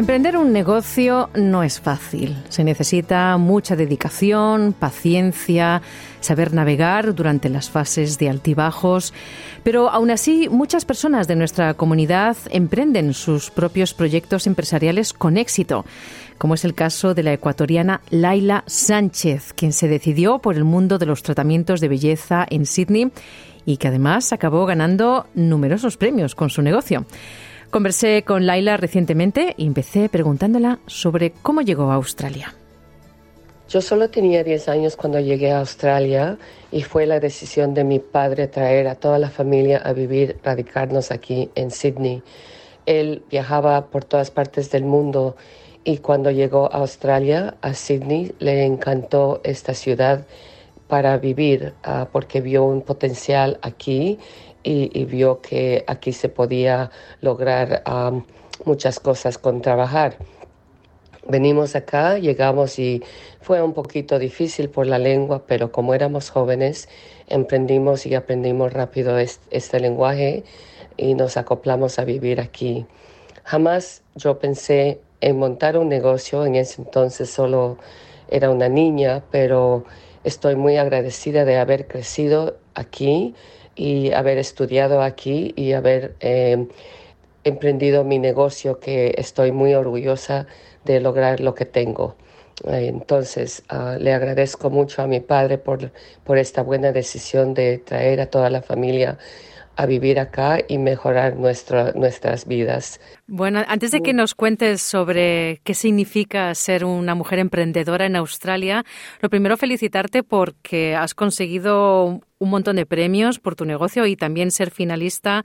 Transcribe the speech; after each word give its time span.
Emprender 0.00 0.38
un 0.38 0.50
negocio 0.50 1.28
no 1.34 1.62
es 1.62 1.78
fácil. 1.78 2.34
Se 2.48 2.64
necesita 2.64 3.36
mucha 3.36 3.76
dedicación, 3.76 4.72
paciencia, 4.72 5.82
saber 6.20 6.54
navegar 6.54 7.14
durante 7.14 7.50
las 7.50 7.68
fases 7.68 8.16
de 8.16 8.30
altibajos. 8.30 9.12
Pero 9.62 9.90
aún 9.90 10.10
así, 10.10 10.48
muchas 10.48 10.86
personas 10.86 11.28
de 11.28 11.36
nuestra 11.36 11.74
comunidad 11.74 12.34
emprenden 12.50 13.12
sus 13.12 13.50
propios 13.50 13.92
proyectos 13.92 14.46
empresariales 14.46 15.12
con 15.12 15.36
éxito, 15.36 15.84
como 16.38 16.54
es 16.54 16.64
el 16.64 16.72
caso 16.72 17.12
de 17.12 17.22
la 17.22 17.34
ecuatoriana 17.34 18.00
Laila 18.08 18.64
Sánchez, 18.66 19.52
quien 19.52 19.74
se 19.74 19.86
decidió 19.86 20.38
por 20.38 20.56
el 20.56 20.64
mundo 20.64 20.96
de 20.96 21.04
los 21.04 21.22
tratamientos 21.22 21.78
de 21.82 21.88
belleza 21.88 22.46
en 22.48 22.64
Sydney 22.64 23.12
y 23.66 23.76
que 23.76 23.88
además 23.88 24.32
acabó 24.32 24.64
ganando 24.64 25.26
numerosos 25.34 25.98
premios 25.98 26.34
con 26.34 26.48
su 26.48 26.62
negocio. 26.62 27.04
Conversé 27.70 28.24
con 28.24 28.46
Laila 28.46 28.76
recientemente 28.76 29.54
y 29.56 29.64
empecé 29.64 30.08
preguntándola 30.08 30.80
sobre 30.86 31.30
cómo 31.30 31.62
llegó 31.62 31.92
a 31.92 31.94
Australia. 31.94 32.52
Yo 33.68 33.80
solo 33.80 34.10
tenía 34.10 34.42
10 34.42 34.68
años 34.68 34.96
cuando 34.96 35.20
llegué 35.20 35.52
a 35.52 35.60
Australia 35.60 36.36
y 36.72 36.82
fue 36.82 37.06
la 37.06 37.20
decisión 37.20 37.72
de 37.72 37.84
mi 37.84 38.00
padre 38.00 38.48
traer 38.48 38.88
a 38.88 38.96
toda 38.96 39.20
la 39.20 39.30
familia 39.30 39.78
a 39.84 39.92
vivir, 39.92 40.38
radicarnos 40.42 41.12
aquí 41.12 41.50
en 41.54 41.70
Sydney. 41.70 42.24
Él 42.86 43.22
viajaba 43.30 43.86
por 43.86 44.04
todas 44.04 44.32
partes 44.32 44.72
del 44.72 44.82
mundo 44.82 45.36
y 45.84 45.98
cuando 45.98 46.32
llegó 46.32 46.72
a 46.72 46.78
Australia, 46.78 47.54
a 47.60 47.74
Sydney, 47.74 48.34
le 48.40 48.64
encantó 48.64 49.40
esta 49.44 49.74
ciudad 49.74 50.26
para 50.88 51.16
vivir 51.18 51.72
uh, 51.86 52.06
porque 52.10 52.40
vio 52.40 52.64
un 52.64 52.82
potencial 52.82 53.60
aquí 53.62 54.18
y, 54.62 55.04
vio 55.04 55.40
que 55.40 55.84
aquí 55.86 56.12
se 56.12 56.28
podía 56.28 56.90
lograr 57.20 57.82
muchas 58.64 59.00
cosas 59.00 59.38
con 59.38 59.62
trabajar. 59.62 60.16
Venimos 61.28 61.76
acá, 61.76 62.18
llegamos 62.18 62.78
y 62.78 63.02
fue 63.40 63.62
un 63.62 63.72
poquito 63.72 64.18
difícil 64.18 64.68
por 64.68 64.86
la 64.86 64.98
lengua, 64.98 65.44
pero 65.46 65.70
como 65.70 65.94
éramos 65.94 66.30
jóvenes, 66.30 66.88
emprendimos 67.28 68.06
y 68.06 68.14
aprendimos 68.14 68.72
rápido 68.72 69.18
este, 69.18 69.44
este 69.56 69.80
lenguaje 69.80 70.44
y 70.96 71.14
nos 71.14 71.36
acoplamos 71.36 71.98
a 71.98 72.04
vivir 72.04 72.40
aquí. 72.40 72.86
Jamás 73.44 74.02
yo 74.16 74.38
pensé 74.38 75.00
en 75.20 75.38
montar 75.38 75.76
un 75.76 75.88
negocio, 75.88 76.46
en 76.46 76.54
ese 76.54 76.82
entonces 76.82 77.30
solo 77.30 77.78
era 78.28 78.50
una 78.50 78.68
niña, 78.68 79.22
pero 79.30 79.84
estoy 80.24 80.56
muy 80.56 80.76
agradecida 80.76 81.44
de 81.44 81.58
haber 81.58 81.86
crecido 81.86 82.56
aquí 82.74 83.34
y 83.74 84.12
haber 84.12 84.38
estudiado 84.38 85.02
aquí 85.02 85.52
y 85.56 85.72
haber 85.72 86.14
eh, 86.20 86.68
emprendido 87.44 88.04
mi 88.04 88.18
negocio 88.18 88.80
que 88.80 89.14
estoy 89.16 89.52
muy 89.52 89.74
orgullosa 89.74 90.46
de 90.84 91.00
lograr 91.00 91.40
lo 91.40 91.54
que 91.54 91.64
tengo. 91.64 92.16
Eh, 92.64 92.88
entonces, 92.88 93.62
uh, 93.72 93.98
le 93.98 94.12
agradezco 94.12 94.70
mucho 94.70 95.02
a 95.02 95.06
mi 95.06 95.20
padre 95.20 95.58
por, 95.58 95.92
por 96.24 96.38
esta 96.38 96.62
buena 96.62 96.92
decisión 96.92 97.54
de 97.54 97.78
traer 97.78 98.20
a 98.20 98.26
toda 98.26 98.50
la 98.50 98.62
familia 98.62 99.18
a 99.76 99.86
vivir 99.86 100.18
acá 100.18 100.58
y 100.68 100.78
mejorar 100.78 101.36
nuestra, 101.36 101.92
nuestras 101.92 102.46
vidas. 102.46 103.00
Bueno, 103.26 103.62
antes 103.66 103.90
de 103.90 104.00
que 104.00 104.12
nos 104.12 104.34
cuentes 104.34 104.82
sobre 104.82 105.60
qué 105.64 105.74
significa 105.74 106.54
ser 106.54 106.84
una 106.84 107.14
mujer 107.14 107.38
emprendedora 107.38 108.06
en 108.06 108.16
Australia, 108.16 108.84
lo 109.20 109.30
primero 109.30 109.56
felicitarte 109.56 110.22
porque 110.22 110.94
has 110.94 111.14
conseguido 111.14 112.20
un 112.38 112.50
montón 112.50 112.76
de 112.76 112.86
premios 112.86 113.38
por 113.38 113.54
tu 113.54 113.64
negocio 113.64 114.06
y 114.06 114.16
también 114.16 114.50
ser 114.50 114.70
finalista 114.70 115.44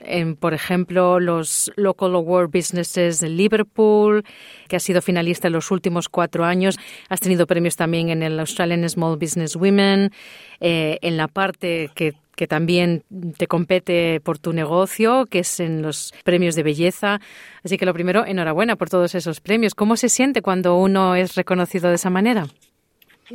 en, 0.00 0.36
por 0.36 0.54
ejemplo, 0.54 1.20
los 1.20 1.72
Local 1.76 2.14
Award 2.14 2.50
Businesses 2.50 3.20
de 3.20 3.28
Liverpool, 3.28 4.24
que 4.68 4.76
ha 4.76 4.80
sido 4.80 5.02
finalista 5.02 5.48
en 5.48 5.54
los 5.54 5.70
últimos 5.70 6.08
cuatro 6.08 6.44
años. 6.44 6.78
Has 7.08 7.20
tenido 7.20 7.46
premios 7.46 7.76
también 7.76 8.10
en 8.10 8.22
el 8.22 8.38
Australian 8.38 8.88
Small 8.88 9.16
Business 9.16 9.56
Women, 9.56 10.12
eh, 10.60 10.98
en 11.02 11.16
la 11.16 11.28
parte 11.28 11.90
que 11.94 12.14
que 12.36 12.46
también 12.46 13.02
te 13.36 13.48
compete 13.48 14.20
por 14.20 14.38
tu 14.38 14.52
negocio, 14.52 15.26
que 15.26 15.40
es 15.40 15.58
en 15.58 15.82
los 15.82 16.12
premios 16.22 16.54
de 16.54 16.62
belleza. 16.62 17.20
Así 17.64 17.78
que 17.78 17.86
lo 17.86 17.94
primero, 17.94 18.24
enhorabuena 18.24 18.76
por 18.76 18.88
todos 18.88 19.14
esos 19.14 19.40
premios. 19.40 19.74
¿Cómo 19.74 19.96
se 19.96 20.08
siente 20.08 20.42
cuando 20.42 20.76
uno 20.76 21.16
es 21.16 21.34
reconocido 21.34 21.88
de 21.88 21.96
esa 21.96 22.10
manera? 22.10 22.46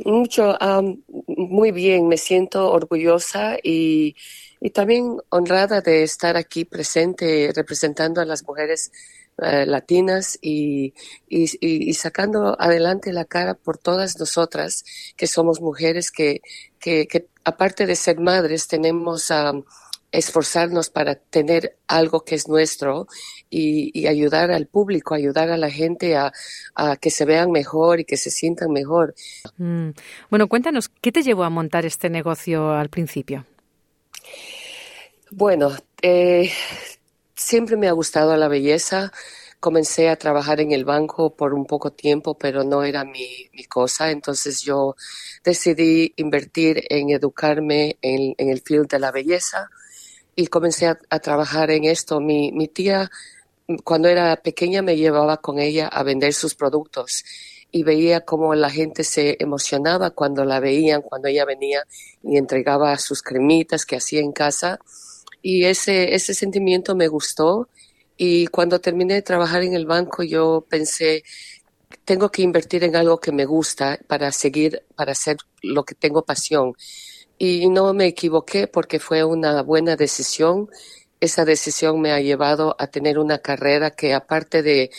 Mucho, 0.04 0.56
um, 0.58 1.02
muy 1.26 1.70
bien, 1.70 2.08
me 2.08 2.16
siento 2.16 2.72
orgullosa 2.72 3.58
y 3.62 4.16
y 4.62 4.70
también 4.70 5.16
honrada 5.30 5.80
de 5.80 6.04
estar 6.04 6.36
aquí 6.36 6.64
presente 6.64 7.52
representando 7.54 8.20
a 8.20 8.24
las 8.24 8.46
mujeres 8.46 8.92
eh, 9.38 9.66
latinas 9.66 10.38
y, 10.42 10.94
y, 11.28 11.50
y, 11.60 11.94
sacando 11.94 12.54
adelante 12.60 13.12
la 13.12 13.24
cara 13.24 13.54
por 13.54 13.78
todas 13.78 14.18
nosotras 14.18 14.84
que 15.16 15.26
somos 15.26 15.60
mujeres 15.60 16.10
que, 16.10 16.42
que, 16.78 17.06
que 17.06 17.28
aparte 17.44 17.86
de 17.86 17.96
ser 17.96 18.20
madres 18.20 18.68
tenemos 18.68 19.30
a 19.30 19.52
esforzarnos 20.12 20.90
para 20.90 21.14
tener 21.14 21.78
algo 21.88 22.20
que 22.20 22.34
es 22.34 22.46
nuestro 22.46 23.06
y, 23.48 23.98
y, 23.98 24.06
ayudar 24.06 24.50
al 24.50 24.66
público, 24.66 25.14
ayudar 25.14 25.50
a 25.50 25.56
la 25.56 25.70
gente 25.70 26.14
a, 26.16 26.32
a, 26.74 26.96
que 26.96 27.10
se 27.10 27.24
vean 27.24 27.50
mejor 27.50 28.00
y 28.00 28.04
que 28.04 28.18
se 28.18 28.30
sientan 28.30 28.70
mejor. 28.70 29.14
Mm. 29.56 29.90
Bueno, 30.28 30.48
cuéntanos, 30.48 30.90
¿qué 30.90 31.10
te 31.10 31.22
llevó 31.22 31.44
a 31.44 31.50
montar 31.50 31.86
este 31.86 32.10
negocio 32.10 32.72
al 32.72 32.90
principio? 32.90 33.46
Bueno, 35.30 35.74
eh, 36.02 36.50
siempre 37.42 37.76
me 37.76 37.88
ha 37.88 37.92
gustado 37.92 38.36
la 38.36 38.48
belleza. 38.48 39.12
Comencé 39.60 40.08
a 40.08 40.16
trabajar 40.16 40.60
en 40.60 40.72
el 40.72 40.84
banco 40.84 41.34
por 41.36 41.54
un 41.54 41.66
poco 41.66 41.92
tiempo, 41.92 42.36
pero 42.36 42.64
no 42.64 42.82
era 42.82 43.04
mi, 43.04 43.48
mi 43.52 43.64
cosa. 43.64 44.10
Entonces 44.10 44.62
yo 44.62 44.96
decidí 45.44 46.14
invertir 46.16 46.82
en 46.88 47.10
educarme 47.10 47.98
en, 48.02 48.34
el 48.38 48.60
field 48.62 48.88
de 48.88 48.98
la 48.98 49.12
belleza 49.12 49.68
y 50.34 50.46
comencé 50.48 50.86
a, 50.86 50.98
a 51.10 51.18
trabajar 51.20 51.70
en 51.70 51.84
esto. 51.84 52.20
Mi, 52.20 52.52
mi 52.52 52.68
tía, 52.68 53.10
cuando 53.84 54.08
era 54.08 54.36
pequeña, 54.36 54.82
me 54.82 54.96
llevaba 54.96 55.36
con 55.38 55.58
ella 55.58 55.88
a 55.88 56.02
vender 56.02 56.32
sus 56.32 56.54
productos 56.54 57.24
y 57.70 57.84
veía 57.84 58.22
cómo 58.22 58.54
la 58.54 58.70
gente 58.70 59.04
se 59.04 59.36
emocionaba 59.40 60.10
cuando 60.10 60.44
la 60.44 60.60
veían, 60.60 61.02
cuando 61.02 61.28
ella 61.28 61.44
venía 61.44 61.84
y 62.22 62.36
entregaba 62.36 62.98
sus 62.98 63.22
cremitas 63.22 63.86
que 63.86 63.96
hacía 63.96 64.20
en 64.20 64.32
casa 64.32 64.78
y 65.42 65.64
ese, 65.64 66.14
ese 66.14 66.34
sentimiento 66.34 66.94
me 66.94 67.08
gustó 67.08 67.68
y 68.16 68.46
cuando 68.48 68.80
terminé 68.80 69.14
de 69.14 69.22
trabajar 69.22 69.62
en 69.62 69.74
el 69.74 69.86
banco 69.86 70.22
yo 70.22 70.64
pensé, 70.68 71.24
tengo 72.04 72.30
que 72.30 72.42
invertir 72.42 72.84
en 72.84 72.96
algo 72.96 73.18
que 73.18 73.32
me 73.32 73.44
gusta 73.44 73.98
para 74.06 74.32
seguir, 74.32 74.84
para 74.94 75.12
hacer 75.12 75.38
lo 75.62 75.84
que 75.84 75.94
tengo 75.94 76.24
pasión. 76.24 76.74
Y 77.38 77.68
no 77.68 77.92
me 77.94 78.06
equivoqué 78.06 78.66
porque 78.68 79.00
fue 79.00 79.24
una 79.24 79.62
buena 79.62 79.96
decisión. 79.96 80.68
Esa 81.20 81.44
decisión 81.44 82.00
me 82.00 82.12
ha 82.12 82.20
llevado 82.20 82.76
a 82.78 82.86
tener 82.88 83.18
una 83.18 83.38
carrera 83.38 83.90
que 83.90 84.14
aparte 84.14 84.62
de, 84.62 84.90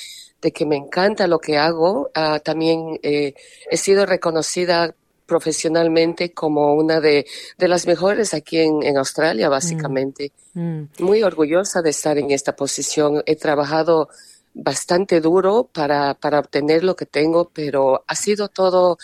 de 0.42 0.52
que 0.52 0.66
me 0.66 0.76
encanta 0.76 1.28
lo 1.28 1.40
que 1.40 1.58
hago, 1.58 2.12
uh, 2.16 2.40
también 2.44 3.00
eh, 3.04 3.34
he 3.70 3.78
sido 3.78 4.06
reconocida 4.06 4.96
profesionalmente 5.34 6.32
como 6.32 6.76
una 6.76 7.02
de, 7.02 7.26
de 7.58 7.68
las 7.68 7.88
mejores 7.88 8.36
aquí 8.36 8.60
en, 8.60 8.84
en 8.84 8.98
Australia, 8.98 9.50
básicamente. 9.50 10.32
Mm. 10.54 10.62
Mm. 10.62 10.90
Muy 11.00 11.24
orgullosa 11.24 11.82
de 11.82 11.90
estar 11.90 12.20
en 12.20 12.30
esta 12.30 12.56
posición. 12.56 13.24
He 13.26 13.36
trabajado 13.36 14.10
bastante 14.54 15.22
duro 15.22 15.68
para, 15.74 16.14
para 16.14 16.38
obtener 16.38 16.84
lo 16.84 16.96
que 16.96 17.08
tengo, 17.08 17.50
pero 17.52 18.04
ha 18.08 18.14
sido 18.14 18.48
todo 18.48 19.00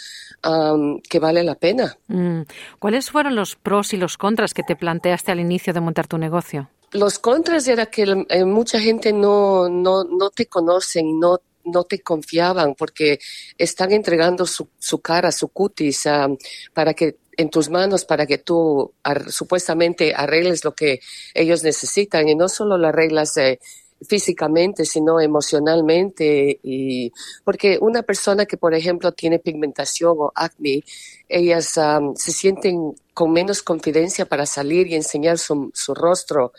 um, 0.47 1.01
que 1.01 1.17
vale 1.17 1.43
la 1.43 1.55
pena. 1.55 1.97
Mm. 2.07 2.41
¿Cuáles 2.77 3.09
fueron 3.09 3.35
los 3.35 3.55
pros 3.55 3.91
y 3.93 3.97
los 3.97 4.15
contras 4.15 4.53
que 4.53 4.61
te 4.61 4.75
planteaste 4.75 5.31
al 5.31 5.39
inicio 5.39 5.73
de 5.73 5.81
montar 5.81 6.05
tu 6.05 6.19
negocio? 6.19 6.69
Los 6.91 7.17
contras 7.17 7.67
era 7.67 7.87
que 7.87 8.03
eh, 8.29 8.45
mucha 8.45 8.79
gente 8.79 9.11
no, 9.13 9.67
no, 9.67 10.03
no 10.03 10.29
te 10.29 10.45
conocen, 10.45 11.19
no 11.19 11.39
no 11.71 11.83
te 11.83 12.01
confiaban 12.01 12.75
porque 12.75 13.19
están 13.57 13.91
entregando 13.91 14.45
su, 14.45 14.67
su 14.77 14.99
cara, 14.99 15.31
su 15.31 15.49
cutis 15.49 16.05
um, 16.05 16.37
para 16.73 16.93
que 16.93 17.17
en 17.37 17.49
tus 17.49 17.69
manos 17.69 18.03
para 18.03 18.25
que 18.25 18.37
tú 18.37 18.91
ar, 19.01 19.31
supuestamente 19.31 20.13
arregles 20.13 20.65
lo 20.65 20.75
que 20.75 20.99
ellos 21.33 21.63
necesitan 21.63 22.27
y 22.27 22.35
no 22.35 22.49
solo 22.49 22.77
las 22.77 22.93
reglas 22.93 23.33
de 23.35 23.59
físicamente, 24.07 24.85
sino 24.85 25.19
emocionalmente. 25.19 26.59
Y 26.63 27.11
porque 27.43 27.77
una 27.81 28.03
persona 28.03 28.45
que, 28.45 28.57
por 28.57 28.73
ejemplo, 28.73 29.11
tiene 29.11 29.39
pigmentación 29.39 30.15
o 30.17 30.31
acné, 30.35 30.83
ellas 31.27 31.79
se 32.15 32.31
sienten 32.31 32.93
con 33.13 33.31
menos 33.31 33.61
confidencia 33.61 34.25
para 34.25 34.45
salir 34.45 34.87
y 34.87 34.95
enseñar 34.95 35.37
su, 35.37 35.71
rostro. 35.95 36.53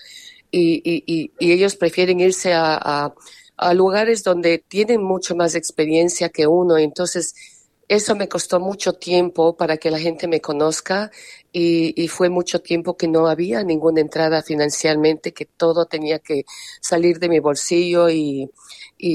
Y, 0.51 1.31
ellos 1.39 1.77
prefieren 1.77 2.21
irse 2.21 2.53
a, 2.55 3.13
lugares 3.75 4.25
donde 4.25 4.59
tienen 4.59 5.03
mucho 5.03 5.37
más 5.37 5.55
experiencia 5.55 6.29
que 6.31 6.47
uno. 6.47 6.79
Entonces, 6.79 7.35
eso 7.91 8.15
me 8.15 8.29
costó 8.29 8.61
mucho 8.61 8.93
tiempo 8.93 9.57
para 9.57 9.77
que 9.77 9.91
la 9.91 9.99
gente 9.99 10.29
me 10.29 10.41
conozca 10.41 11.11
y, 11.53 12.07
fue 12.09 12.29
mucho 12.31 12.61
tiempo 12.61 12.97
que 12.97 13.09
no 13.09 13.27
había 13.27 13.65
ninguna 13.65 14.01
entrada 14.01 14.43
financieramente, 14.43 15.33
que 15.33 15.45
todo 15.45 15.87
tenía 15.87 16.21
que 16.21 16.45
salir 16.81 17.19
de 17.19 17.29
mi 17.29 17.41
bolsillo 17.41 18.09
y, 18.09 18.49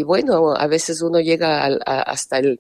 bueno, 0.04 0.54
a 0.56 0.68
veces 0.68 1.02
uno 1.02 1.22
llega 1.22 1.66
hasta 1.66 2.40
el 2.40 2.60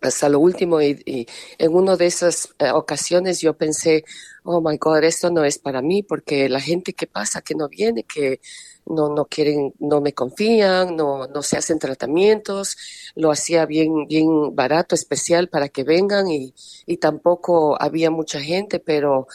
hasta 0.00 0.28
lo 0.28 0.40
último 0.40 0.80
y, 0.82 1.26
en 1.58 1.74
una 1.74 1.96
de 1.96 2.06
esas 2.06 2.54
eh, 2.58 2.70
ocasiones 2.70 3.40
yo 3.40 3.56
pensé, 3.56 4.04
oh 4.42 4.60
my 4.60 4.76
God, 4.78 5.04
esto 5.04 5.30
no 5.30 5.44
es 5.44 5.58
para 5.58 5.82
mí 5.82 6.02
porque 6.02 6.48
la 6.48 6.60
gente 6.60 6.92
que 6.92 7.06
pasa, 7.06 7.42
que 7.42 7.54
no 7.54 7.68
viene, 7.68 8.04
que 8.04 8.40
no, 8.86 9.08
no 9.08 9.24
quieren, 9.26 9.72
no 9.78 10.00
me 10.00 10.12
confían, 10.12 10.96
no, 10.96 11.26
no 11.26 11.42
se 11.42 11.56
hacen 11.56 11.78
tratamientos, 11.78 12.76
lo 13.14 13.30
hacía 13.30 13.66
bien, 13.66 14.06
bien 14.06 14.54
barato, 14.54 14.94
especial 14.94 15.48
para 15.48 15.68
que 15.68 15.84
vengan 15.84 16.28
y, 16.28 16.54
y 16.86 16.98
tampoco 16.98 17.80
había 17.80 18.10
mucha 18.10 18.40
gente, 18.40 18.80
pero 18.80 19.26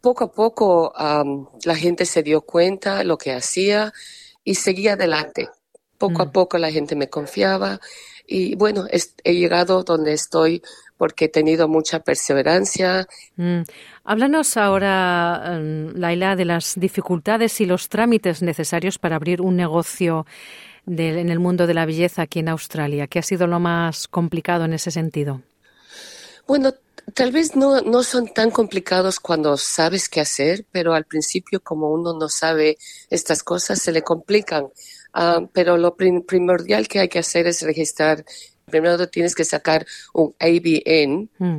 poco 0.00 0.24
a 0.24 0.32
poco 0.32 0.92
la 1.64 1.74
gente 1.74 2.06
se 2.06 2.22
dio 2.22 2.42
cuenta 2.42 3.02
lo 3.04 3.18
que 3.18 3.32
hacía 3.32 3.92
y 4.44 4.54
seguía 4.54 4.92
adelante. 4.92 5.48
Poco 5.98 6.22
a 6.22 6.26
mm. 6.26 6.32
poco 6.32 6.58
la 6.58 6.70
gente 6.70 6.94
me 6.96 7.08
confiaba 7.08 7.80
y 8.26 8.56
bueno, 8.56 8.86
he 8.90 9.34
llegado 9.34 9.84
donde 9.84 10.12
estoy 10.12 10.62
porque 10.96 11.26
he 11.26 11.28
tenido 11.28 11.68
mucha 11.68 12.00
perseverancia. 12.00 13.06
Mm. 13.36 13.60
Háblanos 14.04 14.56
ahora, 14.56 15.58
um, 15.58 15.92
Laila, 15.94 16.36
de 16.36 16.44
las 16.44 16.74
dificultades 16.76 17.60
y 17.60 17.66
los 17.66 17.88
trámites 17.88 18.42
necesarios 18.42 18.98
para 18.98 19.16
abrir 19.16 19.40
un 19.40 19.56
negocio 19.56 20.26
en 20.86 21.28
el 21.30 21.38
mundo 21.38 21.66
de 21.66 21.74
la 21.74 21.84
belleza 21.84 22.22
aquí 22.22 22.38
en 22.38 22.48
Australia. 22.48 23.08
¿Qué 23.08 23.18
ha 23.18 23.22
sido 23.22 23.46
lo 23.46 23.58
más 23.58 24.06
complicado 24.08 24.64
en 24.64 24.72
ese 24.72 24.90
sentido? 24.90 25.42
Bueno, 26.46 26.74
tal 27.12 27.32
vez 27.32 27.56
no, 27.56 27.80
no 27.80 28.04
son 28.04 28.32
tan 28.32 28.52
complicados 28.52 29.18
cuando 29.18 29.56
sabes 29.56 30.08
qué 30.08 30.20
hacer, 30.20 30.64
pero 30.70 30.94
al 30.94 31.04
principio 31.04 31.60
como 31.60 31.90
uno 31.90 32.16
no 32.16 32.28
sabe 32.28 32.78
estas 33.10 33.42
cosas, 33.42 33.80
se 33.80 33.90
le 33.90 34.02
complican. 34.02 34.68
Ah, 35.18 35.40
pero 35.50 35.78
lo 35.78 35.96
primordial 35.96 36.88
que 36.88 37.00
hay 37.00 37.08
que 37.08 37.20
hacer 37.20 37.46
es 37.46 37.62
registrar. 37.62 38.22
Primero 38.66 39.08
tienes 39.08 39.34
que 39.34 39.46
sacar 39.46 39.86
un 40.12 40.34
ABN, 40.38 41.30
mm. 41.38 41.58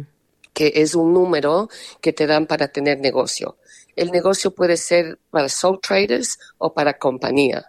que 0.53 0.73
es 0.75 0.93
un 0.93 1.11
número 1.11 1.67
que 1.99 2.13
te 2.13 2.27
dan 2.27 2.45
para 2.45 2.67
tener 2.67 2.99
negocio. 2.99 3.57
El 3.95 4.11
negocio 4.11 4.53
puede 4.53 4.77
ser 4.77 5.17
para 5.31 5.49
sole 5.49 5.79
traders 5.81 6.37
o 6.59 6.71
para 6.71 6.99
compañía. 6.99 7.65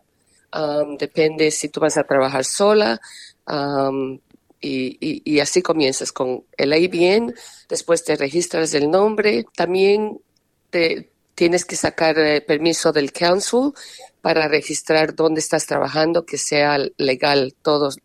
Um, 0.55 0.99
depende 0.99 1.51
si 1.51 1.71
tú 1.71 1.81
vas 1.81 1.97
a 1.97 2.05
trabajar 2.05 2.45
sola. 2.45 3.01
Um, 3.47 4.21
y, 4.61 5.23
y, 5.25 5.41
así 5.41 5.63
comienzas 5.63 6.13
con 6.13 6.45
el 6.59 6.73
ABN, 6.75 7.33
después 7.69 8.05
te 8.05 8.17
registras 8.17 8.75
el 8.75 8.91
nombre, 8.91 9.47
también 9.55 10.21
te, 10.69 11.13
tienes 11.39 11.65
que 11.65 11.77
sacar 11.77 12.19
eh, 12.19 12.41
permiso 12.41 12.93
del 12.93 13.13
council 13.13 13.73
para 14.21 14.49
registrar 14.49 15.15
dónde 15.15 15.41
estás 15.41 15.67
trabajando, 15.67 16.25
que 16.25 16.39
sea 16.39 16.79
legal 16.97 17.55
todos, 17.63 17.99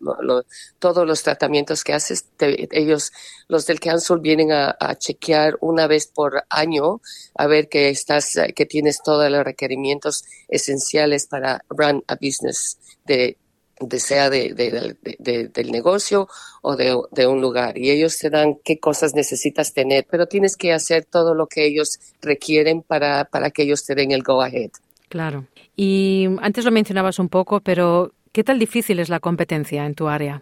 todos 0.80 1.08
los 1.08 1.24
tratamientos 1.24 1.84
que 1.84 1.94
haces. 1.94 2.26
ellos, 2.40 3.12
los 3.48 3.66
del 3.66 3.80
council, 3.80 4.20
vienen 4.20 4.52
a, 4.52 4.76
chequear 4.98 5.58
una 5.62 5.88
vez 5.88 6.08
por 6.08 6.44
año 6.50 7.02
a 7.36 7.48
ver 7.48 7.68
que 7.68 7.90
estás, 7.90 8.38
que 8.56 8.66
tienes 8.66 9.02
todos 9.04 9.30
los 9.32 9.44
requerimientos 9.44 10.24
esenciales 10.48 11.28
para 11.28 11.66
run 11.70 12.04
a 12.08 12.16
business 12.16 12.78
de, 13.06 13.38
de 13.80 14.00
sea 14.00 14.30
de, 14.30 14.54
del 14.54 15.72
negocio 15.72 16.28
o 16.62 16.76
de, 16.76 17.28
un 17.28 17.42
lugar. 17.42 17.78
Y 17.78 17.92
ellos 17.92 18.18
te 18.18 18.30
dan 18.30 18.56
qué 18.64 18.80
cosas 18.80 19.14
necesitas 19.14 19.74
tener, 19.74 20.06
pero 20.10 20.28
tienes 20.28 20.58
que 20.58 20.74
hacer 20.74 21.06
todo 21.06 21.34
lo 21.34 21.48
que 21.48 21.66
ellos 21.66 22.00
requieren 22.22 22.82
para, 22.82 23.26
para 23.26 23.52
que 23.52 23.64
ellos 23.64 23.86
te 23.86 23.96
den 23.96 24.12
el 24.12 24.24
go 24.24 24.42
ahead. 24.42 24.72
Claro. 25.14 25.46
Y 25.76 26.28
antes 26.42 26.66
lo 26.66 26.72
mencionabas 26.72 27.20
un 27.20 27.30
poco, 27.30 27.60
pero 27.62 28.14
¿qué 28.32 28.44
tal 28.44 28.58
difícil 28.58 29.00
es 29.00 29.10
la 29.10 29.20
competencia 29.20 29.86
en 29.86 29.94
tu 29.94 30.08
área? 30.08 30.42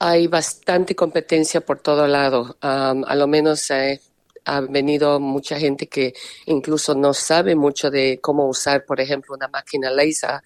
Hay 0.00 0.26
bastante 0.26 0.96
competencia 0.96 1.60
por 1.60 1.78
todo 1.78 2.08
lado. 2.08 2.56
a 2.60 3.14
lo 3.14 3.26
menos 3.28 3.70
ha 3.70 4.60
venido 4.62 5.20
mucha 5.20 5.56
gente 5.60 5.86
que 5.86 6.14
incluso 6.46 6.96
no 6.96 7.14
sabe 7.14 7.54
mucho 7.54 7.90
de 7.92 8.18
cómo 8.20 8.48
usar, 8.48 8.84
por 8.84 9.00
ejemplo, 9.00 9.36
una 9.36 9.46
máquina 9.46 9.88
laser 9.88 10.40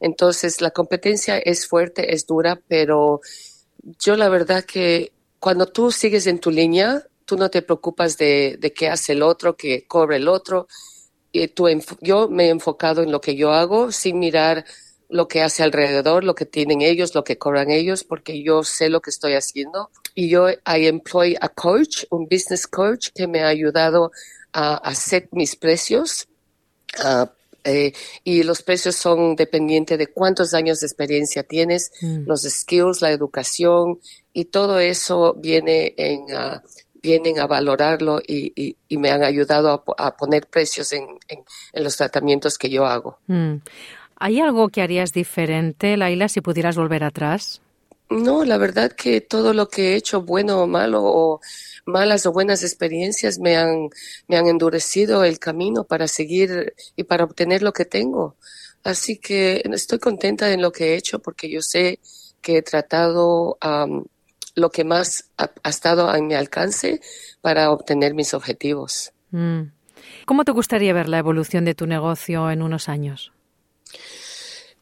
entonces, 0.00 0.60
la 0.60 0.70
competencia 0.70 1.38
es 1.38 1.66
fuerte, 1.66 2.14
es 2.14 2.26
dura, 2.26 2.60
pero 2.68 3.20
yo 3.98 4.16
la 4.16 4.28
verdad 4.28 4.64
que 4.64 5.12
cuando 5.40 5.66
tú 5.66 5.90
sigues 5.90 6.26
en 6.26 6.38
tu 6.38 6.50
línea, 6.50 7.04
tú 7.24 7.36
no 7.36 7.50
te 7.50 7.62
preocupas 7.62 8.16
de, 8.16 8.72
qué 8.76 8.88
hace 8.88 9.12
el 9.12 9.22
otro, 9.22 9.56
qué 9.56 9.86
cobra 9.86 10.16
el 10.16 10.28
otro. 10.28 10.68
Y 11.32 11.48
tú, 11.48 11.66
yo 12.00 12.28
me 12.28 12.46
he 12.46 12.48
enfocado 12.48 13.02
en 13.02 13.12
lo 13.12 13.20
que 13.20 13.36
yo 13.36 13.52
hago 13.52 13.92
sin 13.92 14.18
mirar 14.18 14.64
lo 15.08 15.26
que 15.26 15.42
hace 15.42 15.62
alrededor, 15.62 16.24
lo 16.24 16.34
que 16.34 16.44
tienen 16.44 16.82
ellos, 16.82 17.14
lo 17.14 17.24
que 17.24 17.38
cobran 17.38 17.70
ellos, 17.70 18.04
porque 18.04 18.42
yo 18.42 18.62
sé 18.62 18.88
lo 18.88 19.00
que 19.00 19.10
estoy 19.10 19.34
haciendo. 19.34 19.90
Y 20.14 20.28
yo 20.28 20.50
I 20.50 20.86
employ 20.86 21.36
a 21.40 21.48
coach, 21.48 22.04
un 22.10 22.28
business 22.28 22.66
coach, 22.66 23.08
que 23.14 23.26
me 23.26 23.40
ha 23.40 23.48
ayudado 23.48 24.12
a 24.52 24.76
hacer 24.76 25.28
mis 25.32 25.56
precios, 25.56 26.28
eh, 27.64 27.92
y 28.24 28.44
los 28.44 28.62
precios 28.62 28.96
son 28.96 29.36
dependientes 29.36 29.98
de 29.98 30.06
cuántos 30.06 30.54
años 30.54 30.80
de 30.80 30.86
experiencia 30.86 31.42
tienes, 31.42 31.90
mm. 32.00 32.26
los 32.26 32.42
skills, 32.42 33.02
la 33.02 33.10
educación 33.10 34.00
y 34.32 34.46
todo 34.46 34.78
eso 34.78 35.34
viene 35.34 35.92
en, 35.96 36.20
uh, 36.22 36.60
vienen 37.02 37.38
a 37.38 37.46
valorarlo 37.46 38.20
y, 38.26 38.76
y, 38.88 38.96
me 38.96 39.10
han 39.10 39.22
ayudado 39.22 39.84
a, 39.96 40.16
poner 40.16 40.46
precios 40.46 40.92
en, 40.92 41.06
en, 41.28 41.84
los 41.84 41.96
tratamientos 41.96 42.58
que 42.58 42.70
yo 42.70 42.86
hago. 42.86 43.18
Mm. 43.26 43.56
¿Hay 44.16 44.40
algo 44.40 44.68
que 44.68 44.82
harías 44.82 45.12
diferente, 45.12 45.96
Laila, 45.96 46.28
si 46.28 46.40
pudieras 46.40 46.76
volver 46.76 47.04
atrás? 47.04 47.60
No, 48.10 48.44
la 48.44 48.56
verdad 48.56 48.92
que 48.92 49.20
todo 49.20 49.52
lo 49.52 49.68
que 49.68 49.92
he 49.92 49.96
hecho, 49.96 50.22
bueno 50.22 50.62
o 50.62 50.66
malo, 50.66 51.02
o 51.04 51.40
malas 51.84 52.26
o 52.26 52.32
buenas 52.32 52.62
experiencias, 52.62 53.38
me 53.38 53.56
han, 53.56 53.90
me 54.26 54.36
han 54.36 54.46
endurecido 54.48 55.24
el 55.24 55.38
camino 55.38 55.84
para 55.84 56.08
seguir 56.08 56.74
y 56.96 57.04
para 57.04 57.24
obtener 57.24 57.62
lo 57.62 57.72
que 57.72 57.84
tengo. 57.84 58.36
Así 58.82 59.18
que 59.18 59.62
estoy 59.72 59.98
contenta 59.98 60.50
en 60.52 60.62
lo 60.62 60.72
que 60.72 60.92
he 60.92 60.96
hecho 60.96 61.18
porque 61.18 61.50
yo 61.50 61.60
sé 61.60 62.00
que 62.40 62.58
he 62.58 62.62
tratado 62.62 63.58
lo 64.58 64.70
que 64.70 64.84
más 64.84 65.30
ha, 65.36 65.50
estado 65.68 66.08
a 66.08 66.18
mi 66.18 66.34
alcance 66.34 67.00
para 67.40 67.70
obtener 67.70 68.14
mis 68.14 68.34
objetivos. 68.34 69.12
Mm. 69.30 69.62
¿Cómo 70.26 70.44
te 70.44 70.52
gustaría 70.52 70.92
ver 70.92 71.08
la 71.08 71.18
evolución 71.18 71.64
de 71.64 71.74
tu 71.74 71.86
negocio 71.86 72.50
en 72.50 72.62
unos 72.62 72.88
años? 72.88 73.32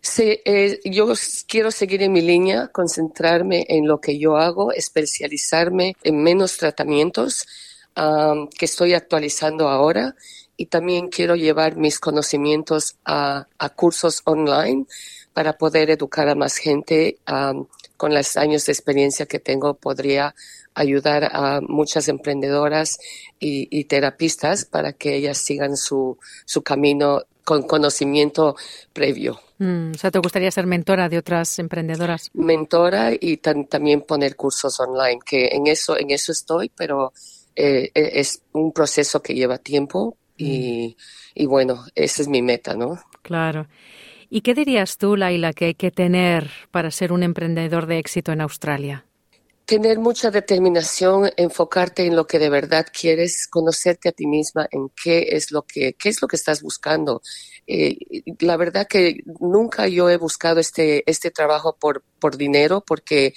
Sí, 0.00 0.40
eh, 0.44 0.80
yo 0.84 1.12
quiero 1.48 1.70
seguir 1.70 2.02
en 2.02 2.12
mi 2.12 2.20
línea, 2.20 2.68
concentrarme 2.68 3.66
en 3.68 3.88
lo 3.88 4.00
que 4.00 4.18
yo 4.18 4.36
hago, 4.36 4.72
especializarme 4.72 5.96
en 6.02 6.22
menos 6.22 6.56
tratamientos 6.58 7.46
que 8.58 8.66
estoy 8.66 8.92
actualizando 8.92 9.68
ahora 9.68 10.14
y 10.56 10.66
también 10.66 11.08
quiero 11.08 11.34
llevar 11.34 11.76
mis 11.76 11.98
conocimientos 11.98 12.96
a, 13.04 13.46
cursos 13.74 14.22
online 14.24 14.86
para 15.36 15.58
poder 15.58 15.90
educar 15.90 16.30
a 16.30 16.34
más 16.34 16.56
gente. 16.56 17.18
con 17.98 18.14
los 18.14 18.38
años 18.38 18.64
de 18.64 18.72
experiencia 18.72 19.26
que 19.26 19.38
tengo, 19.38 19.74
podría 19.74 20.34
ayudar 20.72 21.24
a 21.30 21.60
muchas 21.60 22.08
emprendedoras 22.08 22.98
y, 23.38 23.68
y 23.70 23.84
terapistas 23.84 24.64
para 24.64 24.94
que 24.94 25.14
ellas 25.14 25.36
sigan 25.36 25.76
su, 25.76 26.18
su 26.46 26.62
camino 26.62 27.24
con 27.44 27.64
conocimiento 27.64 28.56
previo. 28.94 29.38
Mm, 29.58 29.90
o 29.90 29.98
sea, 29.98 30.10
¿te 30.10 30.20
gustaría 30.20 30.50
ser 30.50 30.66
mentora 30.66 31.10
de 31.10 31.18
otras 31.18 31.58
emprendedoras? 31.58 32.30
Mentora 32.32 33.10
y 33.12 33.36
también 33.36 34.02
poner 34.02 34.36
cursos 34.36 34.80
online, 34.80 35.18
que 35.22 35.48
en 35.48 35.66
eso, 35.66 35.98
en 35.98 36.12
eso 36.12 36.32
estoy, 36.32 36.70
pero 36.74 37.12
eh, 37.54 37.90
e, 37.94 38.20
es 38.20 38.40
un 38.52 38.72
proceso 38.72 39.20
que 39.20 39.34
lleva 39.34 39.58
tiempo 39.58 40.16
y, 40.38 40.96
mm. 40.96 41.42
y 41.42 41.46
bueno, 41.46 41.84
esa 41.94 42.22
es 42.22 42.28
mi 42.28 42.40
meta, 42.40 42.74
¿no? 42.74 42.98
Claro. 43.20 43.66
¿Y 44.28 44.40
qué 44.40 44.54
dirías 44.54 44.96
tú, 44.98 45.16
Laila, 45.16 45.52
que 45.52 45.66
hay 45.66 45.74
que 45.74 45.90
tener 45.90 46.50
para 46.70 46.90
ser 46.90 47.12
un 47.12 47.22
emprendedor 47.22 47.86
de 47.86 47.98
éxito 47.98 48.32
en 48.32 48.40
Australia? 48.40 49.06
tener 49.66 49.98
mucha 49.98 50.30
determinación, 50.30 51.28
enfocarte 51.36 52.06
en 52.06 52.14
lo 52.14 52.26
que 52.26 52.38
de 52.38 52.48
verdad 52.48 52.86
quieres, 52.90 53.48
conocerte 53.48 54.08
a 54.08 54.12
ti 54.12 54.26
misma, 54.26 54.68
en 54.70 54.90
qué 54.90 55.26
es 55.32 55.50
lo 55.50 55.62
que, 55.62 55.94
qué 55.94 56.08
es 56.08 56.22
lo 56.22 56.28
que 56.28 56.36
estás 56.36 56.62
buscando. 56.62 57.20
Eh, 57.66 57.98
la 58.38 58.56
verdad 58.56 58.86
que 58.88 59.18
nunca 59.40 59.88
yo 59.88 60.08
he 60.08 60.16
buscado 60.16 60.60
este, 60.60 61.02
este 61.10 61.32
trabajo 61.32 61.76
por, 61.78 62.04
por 62.20 62.36
dinero, 62.36 62.84
porque 62.86 63.34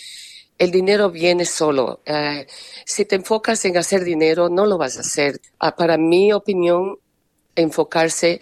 el 0.59 0.69
dinero 0.69 1.09
viene 1.09 1.45
solo. 1.45 2.01
Eh, 2.05 2.45
si 2.85 3.05
te 3.05 3.15
enfocas 3.15 3.65
en 3.65 3.77
hacer 3.77 4.03
dinero, 4.03 4.49
no 4.49 4.67
lo 4.67 4.77
vas 4.77 4.97
a 4.97 5.01
hacer. 5.01 5.41
Ah, 5.57 5.75
para 5.75 5.97
mi 5.97 6.31
opinión, 6.31 6.97
enfocarse 7.55 8.39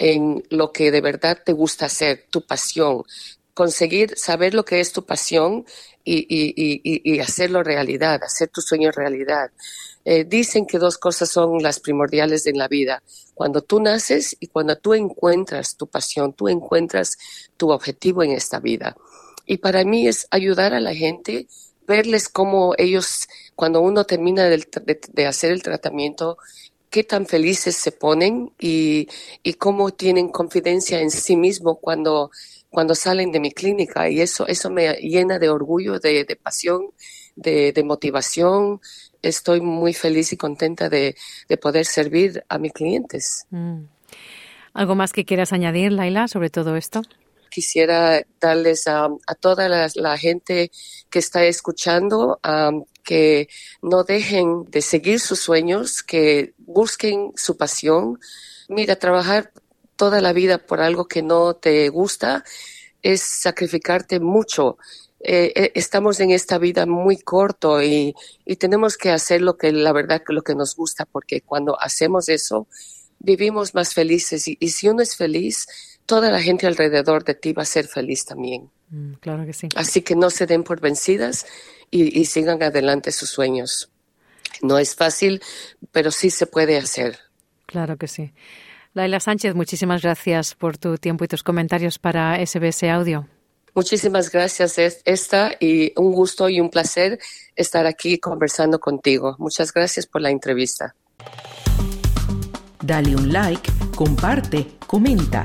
en 0.00 0.42
lo 0.48 0.72
que 0.72 0.90
de 0.90 1.02
verdad 1.02 1.38
te 1.44 1.52
gusta 1.52 1.84
hacer, 1.84 2.24
tu 2.30 2.40
pasión, 2.40 3.04
conseguir 3.52 4.16
saber 4.16 4.54
lo 4.54 4.64
que 4.64 4.80
es 4.80 4.92
tu 4.92 5.04
pasión 5.04 5.66
y, 6.02 7.20
hacerlo 7.20 7.62
realidad, 7.62 8.24
hacer 8.24 8.48
tu 8.48 8.62
sueño 8.62 8.90
realidad. 8.90 9.50
Eh, 10.06 10.24
dicen 10.24 10.64
que 10.64 10.78
dos 10.78 10.96
cosas 10.96 11.28
son 11.28 11.62
las 11.62 11.78
primordiales 11.80 12.46
en 12.46 12.56
la 12.56 12.66
vida. 12.66 13.02
Cuando 13.34 13.60
tú 13.60 13.78
naces 13.78 14.34
y 14.40 14.46
cuando 14.46 14.78
tú 14.78 14.94
encuentras 14.94 15.76
tu 15.76 15.86
pasión, 15.86 16.32
tú 16.32 16.48
encuentras 16.48 17.18
tu 17.58 17.70
objetivo 17.70 18.22
en 18.22 18.32
esta 18.32 18.58
vida. 18.58 18.96
Y 19.44 19.58
para 19.58 19.84
mí 19.84 20.08
es 20.08 20.26
ayudar 20.30 20.72
a 20.72 20.80
la 20.80 20.94
gente, 20.94 21.46
verles 21.86 22.30
cómo 22.30 22.72
ellos, 22.78 23.28
cuando 23.54 23.82
uno 23.82 24.04
termina 24.04 24.44
de, 24.44 25.26
hacer 25.26 25.50
el 25.50 25.62
tratamiento, 25.62 26.38
qué 26.90 27.04
tan 27.04 27.26
felices 27.26 27.76
se 27.76 27.92
ponen 27.92 28.52
y, 28.58 29.08
y 29.42 29.54
cómo 29.54 29.90
tienen 29.92 30.28
confidencia 30.28 31.00
en 31.00 31.10
sí 31.10 31.36
mismo 31.36 31.76
cuando 31.76 32.30
cuando 32.70 32.94
salen 32.94 33.32
de 33.32 33.40
mi 33.40 33.50
clínica 33.50 34.08
y 34.08 34.20
eso, 34.20 34.46
eso 34.46 34.70
me 34.70 34.94
llena 34.94 35.38
de 35.38 35.50
orgullo, 35.50 35.98
de, 35.98 36.38
pasión, 36.40 36.90
de, 37.34 37.82
motivación. 37.84 38.80
Estoy 39.22 39.60
muy 39.60 39.92
feliz 39.92 40.32
y 40.32 40.36
contenta 40.36 40.88
de, 40.88 41.16
poder 41.60 41.84
servir 41.84 42.44
a 42.48 42.58
mis 42.58 42.72
clientes. 42.72 43.46
Mm. 43.50 43.82
¿Algo 44.72 44.94
más 44.94 45.12
que 45.12 45.24
quieras 45.24 45.52
añadir, 45.52 45.90
Laila, 45.90 46.28
sobre 46.28 46.48
todo 46.48 46.76
esto? 46.76 47.02
Quisiera 47.50 48.22
darles 48.40 48.86
a, 48.86 49.10
toda 49.40 49.68
la, 49.68 50.18
gente 50.18 50.70
que 51.10 51.18
está 51.18 51.44
escuchando 51.44 52.40
que 53.04 53.48
no 53.82 54.04
dejen 54.04 54.64
de 54.70 54.82
seguir 54.82 55.20
sus 55.20 55.40
sueños, 55.40 56.02
que 56.02 56.54
busquen 56.58 57.32
su 57.36 57.56
pasión. 57.56 58.18
Mira, 58.68 58.96
trabajar 58.96 59.52
toda 59.96 60.20
la 60.20 60.32
vida 60.32 60.58
por 60.58 60.80
algo 60.80 61.08
que 61.08 61.22
no 61.22 61.54
te 61.54 61.88
gusta 61.88 62.44
es 63.02 63.22
sacrificarte 63.22 64.20
mucho. 64.20 64.78
Eh, 65.22 65.52
eh, 65.54 65.72
estamos 65.74 66.18
en 66.20 66.30
esta 66.30 66.56
vida 66.56 66.86
muy 66.86 67.18
corto 67.18 67.82
y, 67.82 68.14
tenemos 68.58 68.96
que 68.96 69.10
hacer 69.10 69.42
lo 69.42 69.58
que 69.58 69.70
la 69.70 69.92
verdad 69.92 70.22
lo 70.28 70.42
que 70.42 70.54
nos 70.54 70.74
gusta 70.74 71.04
porque 71.04 71.42
cuando 71.42 71.78
hacemos 71.78 72.28
eso 72.30 72.66
vivimos 73.18 73.74
más 73.74 73.92
felices 73.92 74.48
y, 74.48 74.56
si 74.70 74.88
uno 74.88 75.02
es 75.02 75.16
feliz 75.16 75.66
toda 76.10 76.32
la 76.32 76.42
gente 76.42 76.66
alrededor 76.66 77.22
de 77.22 77.34
ti 77.34 77.52
va 77.52 77.62
a 77.62 77.64
ser 77.64 77.86
feliz 77.86 78.24
también. 78.24 78.68
Mm, 78.88 79.12
claro 79.20 79.46
que 79.46 79.52
sí. 79.52 79.68
Así 79.76 80.02
que 80.02 80.16
no 80.16 80.28
se 80.28 80.44
den 80.44 80.64
por 80.64 80.80
vencidas 80.80 81.46
y, 81.88 82.18
y 82.20 82.24
sigan 82.24 82.60
adelante 82.64 83.12
sus 83.12 83.30
sueños. 83.30 83.90
No 84.60 84.76
es 84.76 84.96
fácil, 84.96 85.40
pero 85.92 86.10
sí 86.10 86.30
se 86.30 86.46
puede 86.46 86.76
hacer. 86.78 87.16
Claro 87.64 87.96
que 87.96 88.08
sí. 88.08 88.32
Laila 88.92 89.20
Sánchez, 89.20 89.54
muchísimas 89.54 90.02
gracias 90.02 90.56
por 90.56 90.78
tu 90.78 90.98
tiempo 90.98 91.24
y 91.24 91.28
tus 91.28 91.44
comentarios 91.44 92.00
para 92.00 92.44
SBS 92.44 92.82
Audio. 92.90 93.28
Muchísimas 93.72 94.32
gracias, 94.32 94.78
Esta, 95.04 95.52
y 95.60 95.92
un 95.96 96.10
gusto 96.10 96.48
y 96.48 96.58
un 96.58 96.70
placer 96.70 97.20
estar 97.54 97.86
aquí 97.86 98.18
conversando 98.18 98.80
contigo. 98.80 99.36
Muchas 99.38 99.72
gracias 99.72 100.08
por 100.08 100.22
la 100.22 100.30
entrevista. 100.30 100.96
Dale 102.82 103.14
un 103.14 103.32
like, 103.32 103.70
comparte, 103.94 104.66
comenta. 104.88 105.44